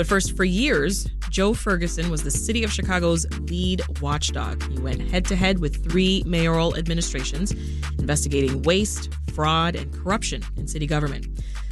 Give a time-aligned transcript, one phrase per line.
[0.00, 4.62] But first, for years, Joe Ferguson was the city of Chicago's lead watchdog.
[4.72, 7.52] He went head to head with three mayoral administrations
[7.98, 11.26] investigating waste, fraud, and corruption in city government.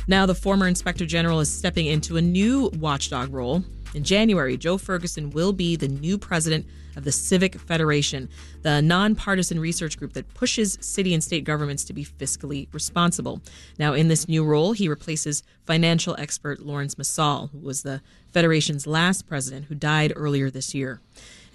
[0.08, 3.64] Now, the former inspector general is stepping into a new watchdog role.
[3.94, 6.66] In January, Joe Ferguson will be the new president
[6.98, 8.28] of the Civic Federation,
[8.62, 13.40] the nonpartisan research group that pushes city and state governments to be fiscally responsible.
[13.78, 18.02] Now, in this new role, he replaces financial expert Laurence Msall, who was the
[18.32, 21.00] Federation's last president who died earlier this year.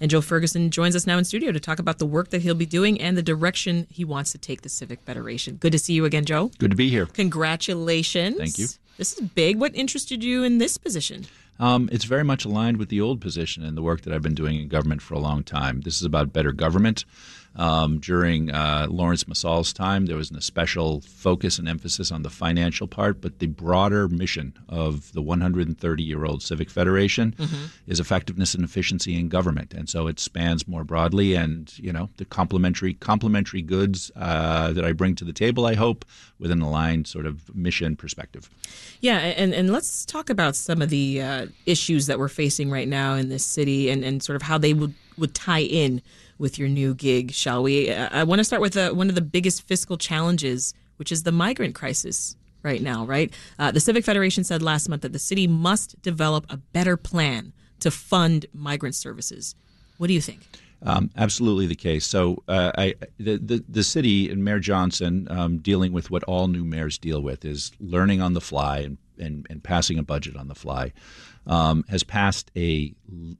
[0.00, 2.54] And Joe Ferguson joins us now in studio to talk about the work that he'll
[2.54, 5.56] be doing and the direction he wants to take the Civic Federation.
[5.56, 6.50] Good to see you again, Joe.
[6.58, 7.06] Good to be here.
[7.06, 8.38] Congratulations.
[8.38, 8.66] Thank you.
[8.96, 9.58] This is big.
[9.58, 11.26] What interested you in this position?
[11.58, 14.34] Um, it's very much aligned with the old position and the work that I've been
[14.34, 15.82] doing in government for a long time.
[15.82, 17.04] This is about better government.
[17.56, 22.30] Um, during uh, Laurence Msall's time, there was an especial focus and emphasis on the
[22.30, 27.66] financial part, but the broader mission of the 130 year old Civic Federation mm-hmm.
[27.86, 29.72] is effectiveness and efficiency in government.
[29.72, 34.84] And so it spans more broadly and, you know, the complementary, complementary goods uh, that
[34.84, 36.04] I bring to the table, I hope,
[36.40, 38.50] with an aligned sort of mission perspective.
[39.00, 42.88] Yeah, and, and let's talk about some of the uh, issues that we're facing right
[42.88, 46.02] now in this city and, and sort of how they would, would tie in
[46.38, 47.92] with your new gig, shall we?
[47.92, 51.32] I want to start with uh, one of the biggest fiscal challenges, which is the
[51.32, 53.32] migrant crisis right now, right?
[53.58, 57.52] Uh, the Civic Federation said last month that the city must develop a better plan
[57.80, 59.54] to fund migrant services.
[59.98, 60.40] What do you think?
[60.86, 62.06] Um, absolutely the case.
[62.06, 66.46] So, uh, I, the, the, the city and Mayor Johnson um, dealing with what all
[66.46, 70.36] new mayors deal with is learning on the fly and, and, and passing a budget
[70.36, 70.92] on the fly
[71.46, 72.94] um, has passed a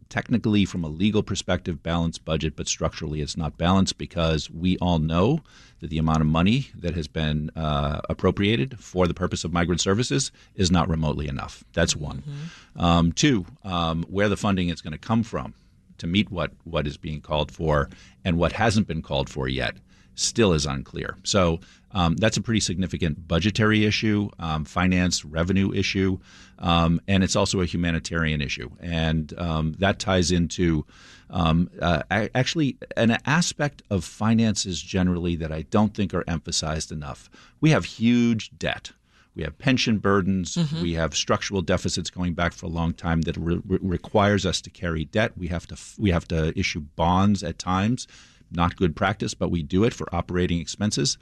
[0.08, 4.98] technically, from a legal perspective, balanced budget, but structurally it's not balanced because we all
[4.98, 5.40] know
[5.80, 9.80] that the amount of money that has been uh, appropriated for the purpose of migrant
[9.80, 11.64] services is not remotely enough.
[11.72, 12.22] That's one.
[12.22, 12.80] Mm-hmm.
[12.80, 15.54] Um, two, um, where the funding is going to come from
[15.98, 17.88] to meet what, what is being called for
[18.24, 19.76] and what hasn't been called for yet
[20.14, 21.16] still is unclear.
[21.24, 21.60] So
[21.92, 26.18] um, that's a pretty significant budgetary issue, um, finance revenue issue,
[26.58, 28.70] um, and it's also a humanitarian issue.
[28.80, 30.86] And um, that ties into
[31.30, 37.30] um, uh, actually an aspect of finances generally that I don't think are emphasized enough.
[37.60, 38.92] We have huge debt.
[39.34, 40.54] We have pension burdens.
[40.54, 40.82] Mm-hmm.
[40.82, 44.70] We have structural deficits going back for a long time that re- requires us to
[44.70, 45.36] carry debt.
[45.36, 48.06] We have to we have to issue bonds at times
[48.54, 51.18] not good practice, but we do it for operating expenses.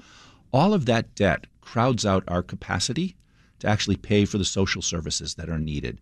[0.53, 3.17] All of that debt crowds out our capacity
[3.61, 6.01] to actually pay for the social services that are needed.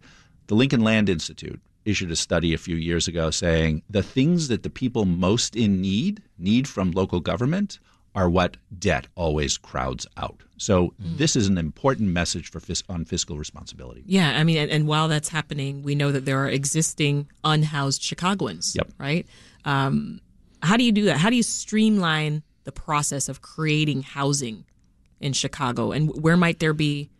[0.48, 4.62] The Lincoln Land Institute issued a study a few years ago saying the things that
[4.62, 7.78] the people most in need need from local government
[8.14, 10.40] are what debt always crowds out.
[10.56, 11.16] So mm.
[11.16, 14.02] this is an important message for fis- on fiscal responsibility.
[14.06, 18.02] Yeah, I mean, and, and, while that's happening, we know that there are existing unhoused
[18.02, 18.74] Chicagoans.
[18.74, 18.90] Yep.
[18.98, 19.26] Right.
[19.64, 20.20] Um,
[20.62, 21.18] how do you do that?
[21.18, 24.64] How do you streamline the process of creating housing
[25.20, 25.92] in Chicago?
[25.92, 27.10] And where might there be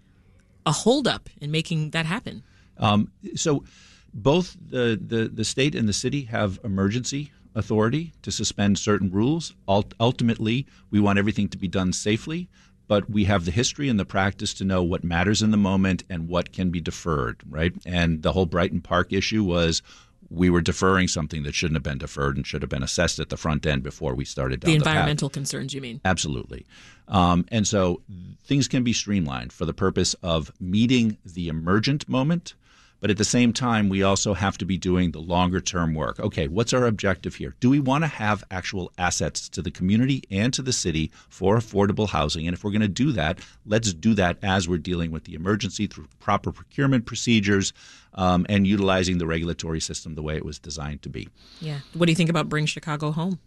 [0.66, 2.42] a holdup in making that happen?
[2.78, 3.64] Um, so,
[4.12, 9.54] both the, the, the state and the city have emergency authority to suspend certain rules.
[9.68, 12.48] Ultimately, we want everything to be done safely,
[12.88, 16.04] but we have the history and the practice to know what matters in the moment
[16.10, 17.72] and what can be deferred, right?
[17.86, 19.82] And the whole Brighton Park issue was
[20.30, 23.28] we were deferring something that shouldn't have been deferred and should have been assessed at
[23.28, 25.34] the front end before we started down the environmental path.
[25.34, 25.74] concerns.
[25.74, 26.66] You mean absolutely,
[27.08, 28.00] um, and so
[28.44, 32.54] things can be streamlined for the purpose of meeting the emergent moment
[33.00, 36.20] but at the same time, we also have to be doing the longer term work.
[36.20, 37.56] Okay, what's our objective here?
[37.60, 41.56] Do we want to have actual assets to the community and to the city for
[41.56, 42.46] affordable housing?
[42.46, 45.34] And if we're going to do that, let's do that as we're dealing with the
[45.34, 47.72] emergency through proper procurement procedures
[48.14, 51.28] um, and utilizing the regulatory system the way it was designed to be.
[51.60, 51.80] Yeah.
[51.94, 53.38] What do you think about Bring Chicago Home?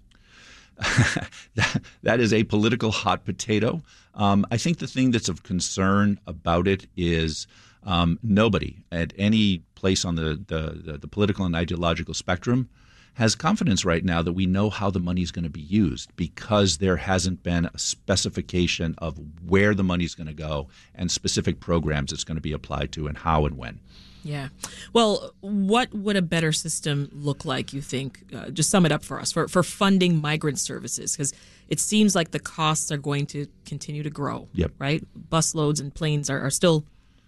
[1.56, 3.82] that, that is a political hot potato.
[4.16, 7.48] Um, I think the thing that's of concern about it is
[7.86, 12.70] um, nobody at any place on the, the, the, political and ideological spectrum
[13.16, 16.16] has confidence right now that we know how the money is going to be used
[16.16, 21.12] because there hasn't been a specification of where the money is going to go and
[21.12, 23.80] specific programs it's going to be applied to and how and when.
[24.24, 24.50] Yeah.
[24.94, 28.24] Well, what would a better system look like, you think?
[28.34, 31.34] Uh, just sum it up for us for, for funding migrant services, because
[31.68, 34.48] it seems like the costs are going to continue to grow.
[34.54, 34.72] Yep.
[34.80, 35.04] Right?
[35.30, 36.86] Busloads and planes are, are still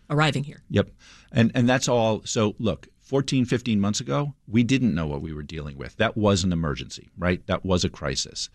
[0.10, 0.64] arriving here.
[0.70, 0.90] Yep.
[1.32, 2.22] And and that's all.
[2.26, 5.96] So look, 14, 15 months ago, we didn't know what we were dealing with.
[5.98, 7.46] That was an emergency, right?
[7.48, 8.50] That was a crisis.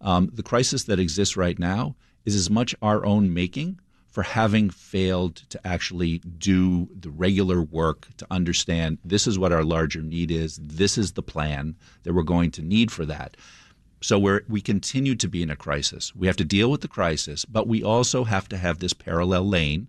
[0.00, 1.96] Um, the crisis that exists right now
[2.26, 3.80] is as much our own making
[4.10, 9.64] for having failed to actually do the regular work to understand this is what our
[9.64, 11.74] larger need is, this is the plan
[12.04, 13.36] that we're going to need for that.
[14.02, 16.14] So we're, we continue to be in a crisis.
[16.14, 19.48] We have to deal with the crisis, but we also have to have this parallel
[19.48, 19.88] lane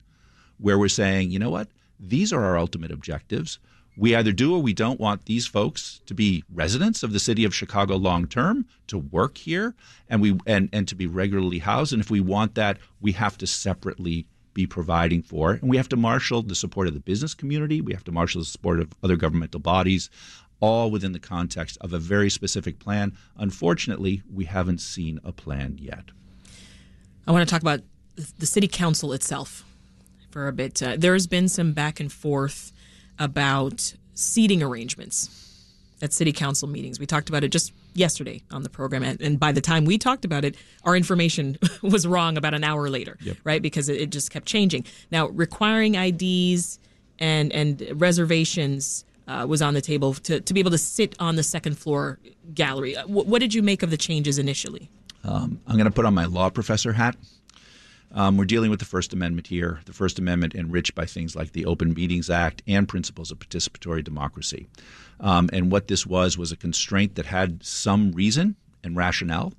[0.59, 1.67] where we're saying, you know what?
[1.99, 3.59] These are our ultimate objectives
[3.97, 7.45] we either do or we don't want these folks to be residents of the city
[7.45, 9.73] of Chicago long term, to work here,
[10.09, 11.93] and we and, and to be regularly housed.
[11.93, 15.51] And if we want that, we have to separately be providing for.
[15.53, 17.81] And we have to marshal the support of the business community.
[17.81, 20.09] We have to marshal the support of other governmental bodies,
[20.59, 23.13] all within the context of a very specific plan.
[23.37, 26.05] Unfortunately, we haven't seen a plan yet.
[27.27, 27.81] I want to talk about
[28.37, 29.65] the city council itself
[30.35, 30.83] for a bit.
[30.83, 32.73] Uh, there's been some back and forth
[33.17, 35.29] about seating arrangements
[36.01, 36.99] at city council meetings.
[36.99, 39.97] We talked about it just yesterday on the program, and, and by the time we
[39.97, 43.37] talked about it, our information was wrong about an hour later, yep.
[43.45, 43.61] right?
[43.61, 44.83] Because it, it, just kept changing.
[45.09, 46.79] Now, requiring IDs
[47.17, 51.37] and and reservations uh, was on the table to, to be able to sit on
[51.37, 52.19] the second floor
[52.53, 52.95] gallery.
[52.95, 54.89] W- what did you make of the changes initially?
[55.23, 57.15] Um, I'm going to put on my law professor hat
[58.11, 61.51] um, we're dealing with the First Amendment here, the First Amendment enriched by things like
[61.51, 64.67] the Open Meetings Act and principles of participatory democracy.
[65.19, 69.53] Um, and what this was was a constraint that had some reason and rationale,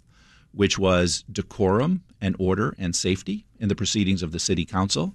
[0.52, 5.14] which was decorum and order and safety in the proceedings of the city council.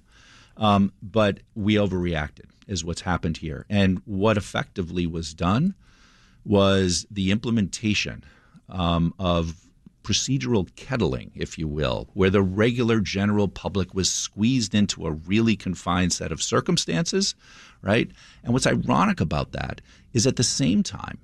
[0.56, 3.64] Um, but we overreacted, is what's happened here.
[3.68, 5.74] And what effectively was done
[6.44, 8.24] was the implementation
[8.68, 9.54] um, of
[10.02, 15.56] procedural kettling, if you will, where the regular general public was squeezed into a really
[15.56, 17.34] confined set of circumstances,
[17.82, 18.10] right?
[18.42, 19.80] And what's ironic about that
[20.12, 21.18] is at the same time,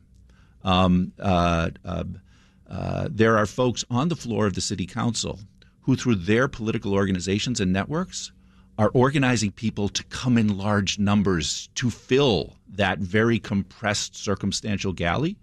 [0.64, 2.04] um, uh, uh,
[2.69, 5.40] uh, there are folks on the floor of the city council
[5.82, 8.32] who, through their political organizations and networks,
[8.78, 15.36] are organizing people to come in large numbers to fill that very compressed circumstantial galley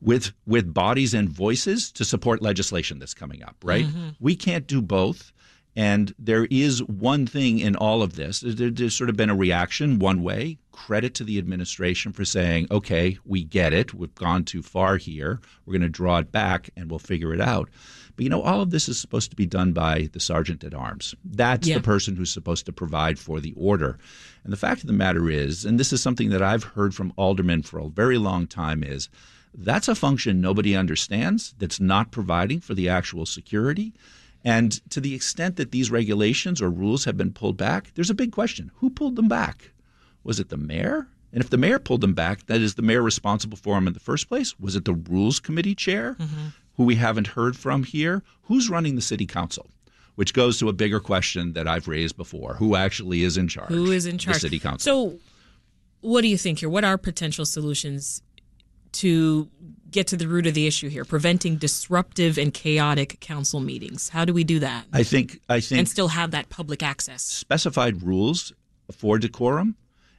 [0.00, 3.86] with with bodies and voices to support legislation that's coming up, right?
[3.86, 4.08] Mm-hmm.
[4.18, 5.32] We can't do both.
[5.76, 8.42] And there is one thing in all of this.
[8.44, 10.58] there's sort of been a reaction one way.
[10.72, 13.94] Credit to the administration for saying, okay, we get it.
[13.94, 15.40] We've gone too far here.
[15.64, 17.70] We're going to draw it back and we'll figure it out.
[18.16, 20.74] But you know, all of this is supposed to be done by the sergeant at
[20.74, 21.14] arms.
[21.24, 21.76] That's yeah.
[21.76, 23.98] the person who's supposed to provide for the order.
[24.42, 27.12] And the fact of the matter is, and this is something that I've heard from
[27.16, 29.08] aldermen for a very long time, is
[29.54, 33.92] that's a function nobody understands that's not providing for the actual security.
[34.44, 38.14] And to the extent that these regulations or rules have been pulled back, there's a
[38.14, 38.70] big question.
[38.76, 39.72] Who pulled them back?
[40.24, 41.08] Was it the mayor?
[41.32, 43.92] And if the mayor pulled them back, that is the mayor responsible for them in
[43.92, 44.58] the first place?
[44.58, 46.48] Was it the rules committee chair, mm-hmm.
[46.76, 48.22] who we haven't heard from here?
[48.44, 49.70] Who's running the city council?
[50.16, 53.70] Which goes to a bigger question that I've raised before: Who actually is in charge?
[53.70, 54.36] Who is in charge?
[54.36, 55.12] The city council.
[55.12, 55.18] So,
[56.00, 56.68] what do you think here?
[56.68, 58.22] What are potential solutions
[58.92, 59.48] to
[59.90, 64.08] get to the root of the issue here, preventing disruptive and chaotic council meetings.
[64.08, 64.86] How do we do that?
[64.92, 67.22] I think I think and still have that public access.
[67.22, 68.52] Specified rules
[68.92, 69.76] for decorum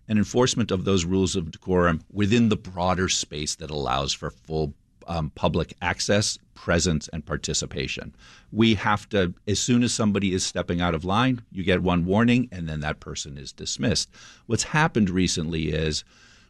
[0.07, 4.73] and enforcement of those rules of decorum within the broader space that allows for full
[5.07, 8.13] um, public access, presence, and participation.
[8.51, 12.05] We have to, as soon as somebody is stepping out of line, you get one
[12.05, 14.09] warning, and then that person is dismissed.
[14.45, 16.03] What's happened recently is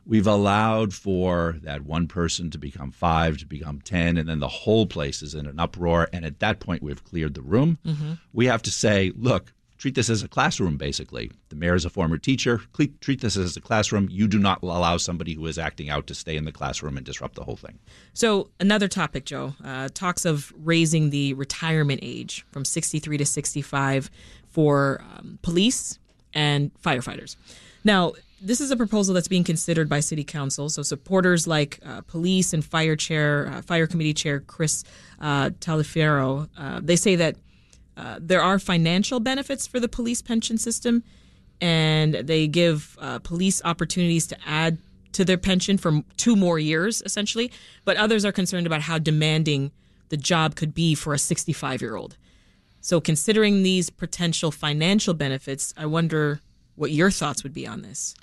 [0.06, 4.48] we've allowed for that one person to become five, to become 10, and then the
[4.48, 6.10] whole place is in an uproar.
[6.12, 7.78] And at that point, we've cleared the room.
[7.86, 8.14] Mm-hmm.
[8.34, 11.32] We have to say, look, treat this as a classroom, basically.
[11.50, 12.62] The mayor is a former teacher.
[13.02, 14.08] Treat this as a classroom.
[14.12, 17.06] You do not allow somebody who is acting out to stay in the classroom and
[17.06, 17.80] disrupt the whole thing.
[18.14, 24.12] So, another topic, Joe, uh, talks of raising the retirement age from 63 to 65
[24.50, 25.98] for um, police
[26.34, 27.36] and firefighters.
[27.84, 30.68] Now, this is a proposal that's being considered by City Council.
[30.70, 34.84] So supporters like uh, police and fire chair, uh, fire committee chair Chris
[35.20, 37.36] uh, uh, they say that
[37.96, 41.04] uh, there are financial benefits for the police pension system,
[41.60, 44.80] and they give uh, police opportunities to add
[45.12, 47.52] to their pension for two more years, essentially.
[47.86, 49.72] But others are concerned about how demanding
[50.10, 52.18] the job could be for a 65 year old.
[52.80, 56.42] So, considering these potential financial benefits, I wonder
[56.82, 58.16] what your thoughts would be on this.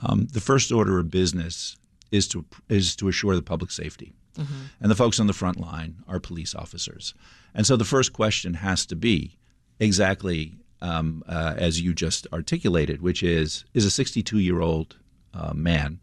[0.00, 1.76] Um, the first order of business
[2.12, 4.66] is to is to assure the public safety, mm-hmm.
[4.80, 7.12] and the folks on the front line are police officers.
[7.54, 9.36] And so the first question has to be
[9.80, 14.96] exactly um, uh, as you just articulated, which is is a 62 year old
[15.34, 15.98] uh, man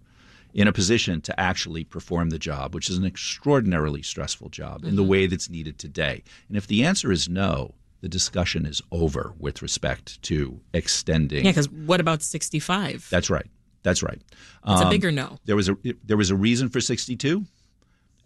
[0.53, 4.89] in a position to actually perform the job, which is an extraordinarily stressful job mm-hmm.
[4.89, 5.12] in the mm-hmm.
[5.12, 6.24] way that's needed today.
[6.50, 11.46] And if the answer is no, the discussion is over with respect to extending.
[11.46, 13.08] Yeah, because what about 65?
[13.10, 13.48] That's right.
[13.84, 14.22] That's right.
[14.67, 15.38] It's um, a bigger no.
[15.46, 17.46] There was a there was a reason for 62,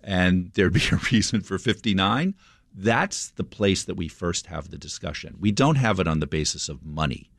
[0.03, 2.36] and there'd be a reason for 59.
[2.77, 5.38] That's the place that we first have the discussion.
[5.39, 7.29] We don't have it on the basis of money.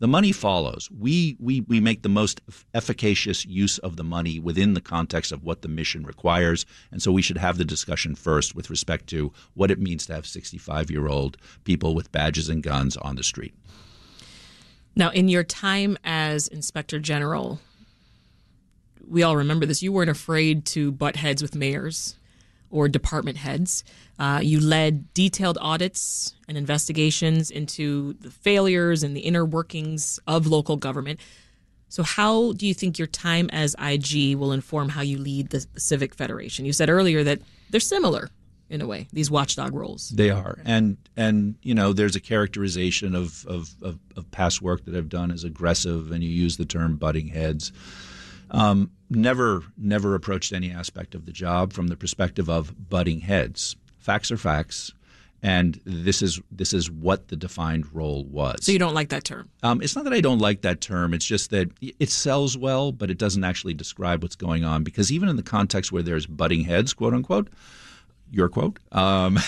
[0.00, 0.88] The money follows.
[0.90, 2.40] We, we, we make the most
[2.72, 6.64] efficacious use of the money within the context of what the mission requires.
[6.90, 10.14] And so we should have the discussion first with respect to what it means to
[10.14, 13.54] have 65 year old people with badges and guns on the street.
[14.96, 17.60] Now, in your time as Inspector General,
[19.06, 19.82] we all remember this.
[19.82, 22.16] You weren't afraid to butt heads with mayors
[22.70, 23.84] or department heads.
[24.18, 30.46] Uh, you led detailed audits and investigations into the failures and the inner workings of
[30.46, 31.20] local government.
[31.88, 35.66] So, how do you think your time as IG will inform how you lead the
[35.76, 36.64] Civic Federation?
[36.64, 38.30] You said earlier that they're similar
[38.70, 43.16] in a way these watchdog roles they are and and you know there's a characterization
[43.16, 46.64] of of, of, of past work that i've done as aggressive and you use the
[46.64, 47.72] term butting heads
[48.50, 53.76] um, never never approached any aspect of the job from the perspective of butting heads
[53.98, 54.92] facts are facts
[55.42, 58.58] and this is this is what the defined role was.
[58.62, 59.48] So you don't like that term?
[59.62, 61.14] Um, it's not that I don't like that term.
[61.14, 64.84] It's just that it sells well, but it doesn't actually describe what's going on.
[64.84, 67.48] Because even in the context where there's butting heads, quote unquote,
[68.30, 68.78] your quote.
[68.92, 69.38] Um,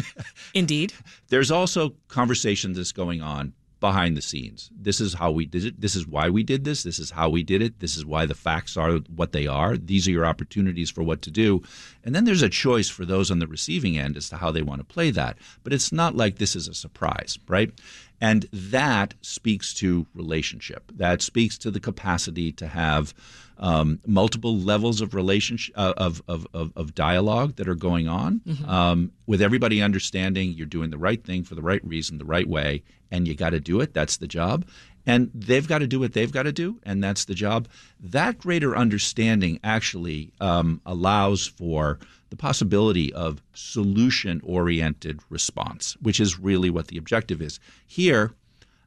[0.54, 0.92] Indeed.
[1.28, 4.70] There's also conversation that's going on behind the scenes.
[4.74, 5.80] This is how we did it.
[5.80, 6.82] This is why we did this.
[6.82, 7.80] This is how we did it.
[7.80, 9.76] This is why the facts are what they are.
[9.76, 11.62] These are your opportunities for what to do.
[12.04, 14.62] And then there's a choice for those on the receiving end as to how they
[14.62, 15.38] want to play that.
[15.62, 17.72] But it's not like this is a surprise, right?
[18.20, 20.90] And that speaks to relationship.
[20.96, 23.14] That speaks to the capacity to have
[23.58, 28.40] um, multiple levels of relationship uh, of, of, of, of, dialogue that are going on
[28.46, 28.68] mm-hmm.
[28.70, 32.48] um, with everybody understanding you're doing the right thing for the right reason, the right
[32.48, 33.94] way, and you got to do it.
[33.94, 34.64] That's the job.
[35.08, 37.66] And they've got to do what they've got to do, and that's the job.
[37.98, 41.98] That greater understanding actually um, allows for
[42.28, 47.58] the possibility of solution oriented response, which is really what the objective is.
[47.86, 48.32] Here,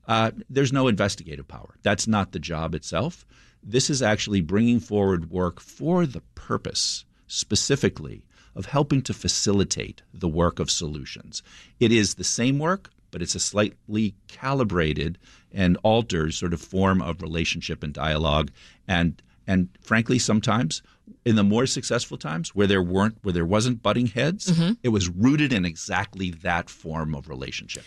[0.08, 1.74] uh, there's no investigative power.
[1.82, 3.26] That's not the job itself.
[3.64, 8.22] This is actually bringing forward work for the purpose specifically
[8.56, 11.42] of helping to facilitate the work of solutions.
[11.80, 15.18] It is the same work, but it's a slightly calibrated
[15.52, 18.52] and altered sort of form of relationship and dialogue.
[18.88, 20.82] And and frankly, sometimes
[21.26, 24.74] in the more successful times where there weren't where there wasn't butting heads, mm-hmm.
[24.84, 27.84] it was rooted in exactly that form of relationship.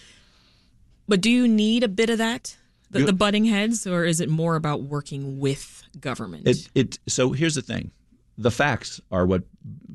[1.08, 2.56] But do you need a bit of that?
[2.90, 6.46] The, the butting heads, or is it more about working with government?
[6.46, 7.90] It, it so here's the thing:
[8.36, 9.44] the facts are what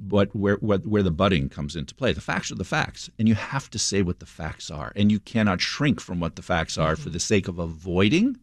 [0.07, 2.13] what where what, where the butting comes into play.
[2.13, 5.11] The facts are the facts, and you have to say what the facts are, and
[5.11, 7.03] you cannot shrink from what the facts are mm-hmm.
[7.03, 8.37] for the sake of avoiding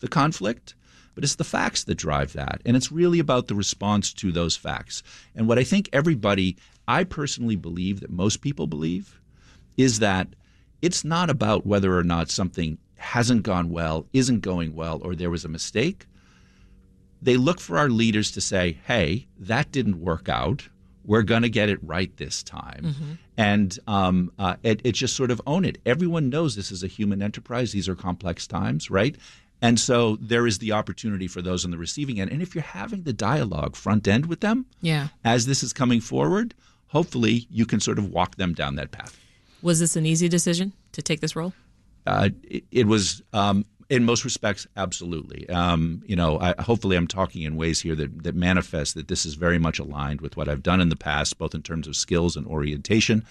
[0.00, 0.74] the conflict.
[1.14, 4.56] But it's the facts that drive that, and it's really about the response to those
[4.56, 5.02] facts.
[5.34, 6.56] And what I think everybody,
[6.86, 9.20] I personally believe that most people believe,
[9.76, 10.28] is that
[10.82, 15.30] it's not about whether or not something hasn't gone well, isn't going well, or there
[15.30, 16.06] was a mistake,
[17.22, 20.68] they look for our leaders to say, hey, that didn't work out.
[21.04, 22.82] We're going to get it right this time.
[22.84, 23.12] Mm-hmm.
[23.36, 25.78] And um, uh, it, it just sort of own it.
[25.86, 27.72] Everyone knows this is a human enterprise.
[27.72, 29.16] These are complex times, right?
[29.62, 32.30] And so there is the opportunity for those on the receiving end.
[32.30, 35.08] And if you're having the dialogue front end with them, yeah.
[35.24, 36.54] as this is coming forward,
[36.88, 39.18] hopefully you can sort of walk them down that path.
[39.62, 41.52] Was this an easy decision to take this role?
[42.06, 45.48] Uh, it, it, was um, in most respects, absolutely.
[45.50, 49.26] Um, you know, I, hopefully, I'm talking in ways here that, that manifest that this
[49.26, 51.96] is very much aligned with what I've done in the past, both in terms of
[51.96, 53.24] skills and orientation.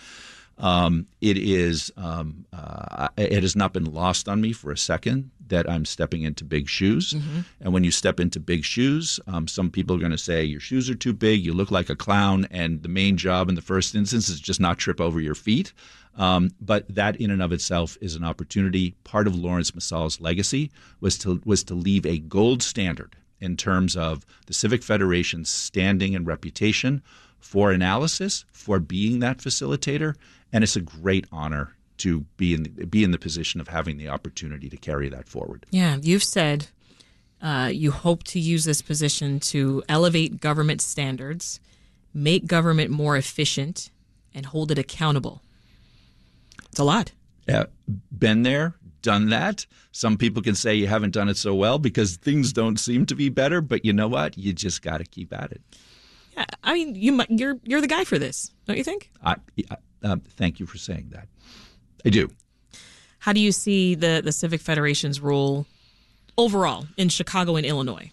[0.58, 5.32] Um, it is um, uh, it has not been lost on me for a second
[5.48, 7.14] that I'm stepping into big shoes.
[7.14, 7.40] Mm-hmm.
[7.62, 10.60] And when you step into big shoes, um, some people are going to say your
[10.60, 13.62] shoes are too big, you look like a clown, and the main job in the
[13.62, 15.74] first instance is just not trip over your feet.
[16.20, 18.92] Um, but that in and of itself is an opportunity.
[19.06, 23.96] Part of Laurence Msall's legacy was to was to leave a gold standard in terms
[23.96, 27.02] of the Civic Federation's standing and reputation
[27.40, 30.14] for analysis, for being that facilitator,
[30.52, 33.98] and it's a great honor to be in the, be in the position of having
[33.98, 35.66] the opportunity to carry that forward.
[35.72, 36.68] Yeah, you've said
[37.42, 41.62] uh, you hope to use this position to elevate government standards,
[42.14, 43.90] make government more efficient,
[44.34, 45.42] and hold it accountable.
[46.70, 47.12] It's a lot.
[47.48, 47.66] Yeah,
[48.18, 49.66] been there, done that.
[49.92, 53.16] Some people can say you haven't done it so well because things don't seem to
[53.16, 54.38] be better, but you know what?
[54.38, 55.62] You just got to keep at it.
[56.38, 59.12] Yeah, I mean, you you're you're the guy for this, don't you think?
[59.24, 59.36] I,
[59.70, 61.28] I uh, thank you for saying that.
[62.06, 62.30] I do.
[63.20, 65.66] How do you see the, the Civic Federation's role
[66.38, 68.12] overall in Chicago and Illinois?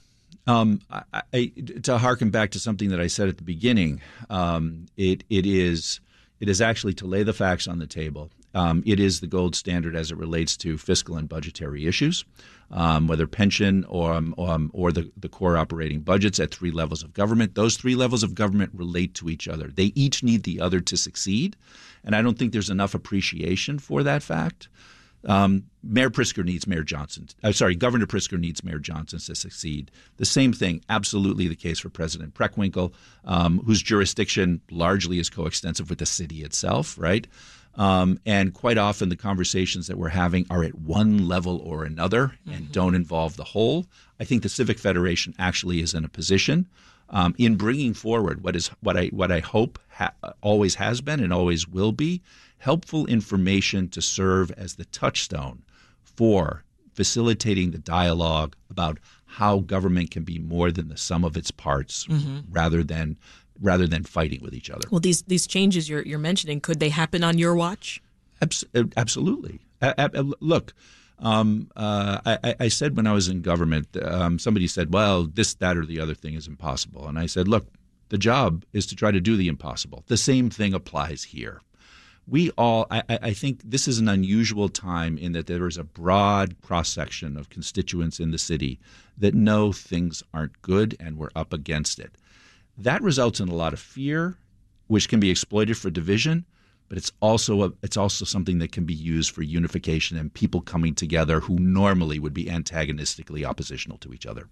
[0.48, 4.86] Um, I, I, to harken back to something that I said at the beginning, um,
[4.96, 6.00] it it is
[6.38, 8.30] it is actually to lay the facts on the table.
[8.56, 12.24] Um, it is the gold standard as it relates to fiscal and budgetary issues,
[12.70, 17.02] um, whether pension or um, um, or the, the core operating budgets at three levels
[17.02, 17.54] of government.
[17.54, 19.68] Those three levels of government relate to each other.
[19.68, 21.54] They each need the other to succeed,
[22.02, 24.68] and I don't think there's enough appreciation for that fact.
[25.26, 27.28] Um, Mayor Pritzker needs Mayor Johnson.
[27.42, 29.90] Uh, sorry, Governor Pritzker needs Mayor Johnson to succeed.
[30.16, 32.92] The same thing, absolutely the case for President Preckwinkle,
[33.24, 37.26] um, whose jurisdiction largely is coextensive with the city itself, right?
[37.76, 42.32] Um, and quite often the conversations that we're having are at one level or another
[42.46, 42.72] and mm-hmm.
[42.72, 43.86] don't involve the whole.
[44.18, 46.66] I think the Civic Federation actually is in a position
[47.10, 51.20] um, in bringing forward what is what I what I hope ha- always has been
[51.20, 52.22] and always will be
[52.58, 55.62] helpful information to serve as the touchstone
[56.02, 56.64] for
[56.94, 62.06] facilitating the dialogue about how government can be more than the sum of its parts
[62.06, 62.38] mm-hmm.
[62.50, 63.16] rather than
[63.60, 64.88] rather than fighting with each other.
[64.90, 68.00] Well, these these changes you're you're mentioning could they happen on your watch?
[68.42, 68.64] Abs-
[68.96, 69.60] absolutely.
[70.40, 70.74] look,
[71.18, 75.54] um, uh, I, I, said when I was in government, um, somebody said, "Well, this,
[75.54, 77.66] that, or the other thing is impossible," and I said, "Look,
[78.10, 80.04] the job is to try to do the impossible.
[80.08, 81.62] The same thing applies here."
[82.28, 85.84] we all, I, I, think this is an unusual time in that there is a
[85.84, 88.80] broad cross section of constituents in the city
[89.16, 92.16] that know things aren't good and we're up against it.
[92.78, 94.36] That results in a lot of fear,
[94.86, 96.44] which can be exploited for division,
[96.88, 100.60] but it's also a, it's also something that can be used for unification and people
[100.60, 104.48] coming together who normally would be antagonistically oppositional to each other.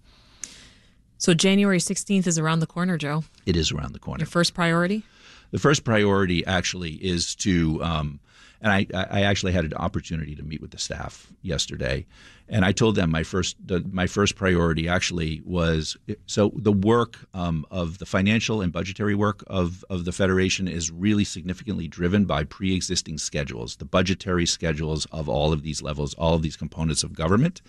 [1.19, 3.25] So January 16th is around the corner, Joe.
[3.47, 4.23] It is around the corner.
[4.23, 5.05] Your first priority?
[5.53, 8.21] The first priority actually is to, um,
[8.65, 12.07] and I, I actually had an opportunity to meet with the staff yesterday,
[12.49, 13.57] and I told them my first
[13.93, 19.45] my first priority actually was so the work um, of the financial and budgetary work
[19.49, 25.29] of of the federation is really significantly driven by pre-existing schedules, the budgetary schedules of
[25.29, 27.61] all of these levels, all of these components of government.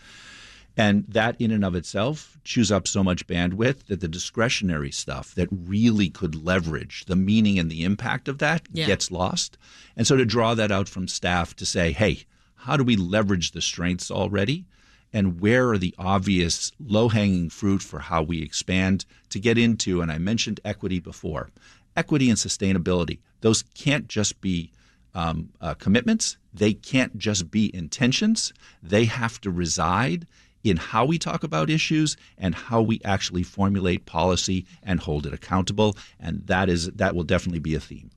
[0.78, 5.34] And that in and of itself chews up so much bandwidth that the discretionary stuff
[5.36, 8.86] that really could leverage the meaning and the impact of that yeah.
[8.86, 9.58] gets lost.
[9.96, 13.52] And so to draw that out from staff to say, hey, how do we leverage
[13.52, 14.66] the strengths already?
[15.14, 20.02] And where are the obvious low hanging fruit for how we expand to get into?
[20.02, 21.52] And I mentioned equity before
[21.96, 24.72] equity and sustainability, those can't just be
[25.14, 30.28] um, uh, commitments, they can't just be intentions, they have to reside
[30.66, 35.34] in how we talk about issues and how we actually formulate policy and hold it
[35.34, 35.96] accountable.
[36.20, 38.10] And that is that will definitely be a theme.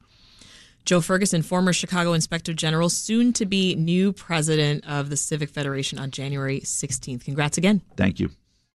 [0.85, 5.99] Joe Ferguson, former Chicago Inspector General, soon to be new president of the Civic Federation
[5.99, 7.27] on January 16th.
[7.27, 7.83] Congrats again.
[7.97, 8.31] Thank you.